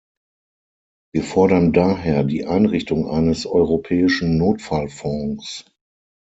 Wir 1.13 1.23
fordern 1.23 1.73
daher 1.73 2.23
die 2.23 2.47
Einrichtung 2.47 3.07
eines 3.07 3.45
europäischen 3.45 4.35
Notfallfonds. 4.39 5.65